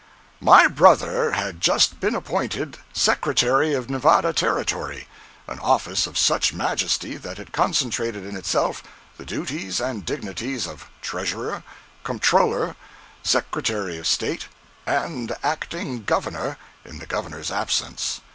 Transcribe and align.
My 0.39 0.65
brother 0.67 1.33
had 1.33 1.61
just 1.61 1.99
been 1.99 2.15
appointed 2.15 2.79
Secretary 2.91 3.75
of 3.75 3.87
Nevada 3.87 4.33
Territory—an 4.33 5.59
office 5.59 6.07
of 6.07 6.17
such 6.17 6.53
majesty 6.53 7.17
that 7.17 7.37
it 7.37 7.51
concentrated 7.51 8.25
in 8.25 8.35
itself 8.35 8.81
the 9.17 9.25
duties 9.27 9.79
and 9.79 10.03
dignities 10.03 10.65
of 10.65 10.89
Treasurer, 11.03 11.61
Comptroller, 12.03 12.75
Secretary 13.21 13.99
of 13.99 14.07
State, 14.07 14.47
and 14.87 15.35
Acting 15.43 16.01
Governor 16.03 16.57
in 16.83 16.97
the 16.97 17.05
Governor's 17.05 17.51
absence. 17.51 18.21